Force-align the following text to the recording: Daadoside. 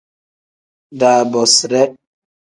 Daadoside. 0.99 1.83